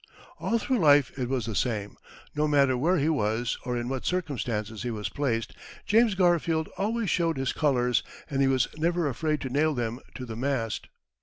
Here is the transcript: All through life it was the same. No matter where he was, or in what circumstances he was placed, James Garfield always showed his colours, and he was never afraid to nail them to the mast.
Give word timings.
All 0.39 0.57
through 0.57 0.79
life 0.79 1.11
it 1.15 1.29
was 1.29 1.45
the 1.45 1.53
same. 1.53 1.95
No 2.33 2.47
matter 2.47 2.75
where 2.75 2.97
he 2.97 3.07
was, 3.07 3.59
or 3.65 3.77
in 3.77 3.87
what 3.87 4.03
circumstances 4.03 4.81
he 4.81 4.89
was 4.89 5.09
placed, 5.09 5.53
James 5.85 6.15
Garfield 6.15 6.69
always 6.75 7.11
showed 7.11 7.37
his 7.37 7.53
colours, 7.53 8.01
and 8.27 8.41
he 8.41 8.47
was 8.47 8.67
never 8.75 9.07
afraid 9.07 9.41
to 9.41 9.49
nail 9.49 9.75
them 9.75 9.99
to 10.15 10.25
the 10.25 10.35
mast. 10.35 10.87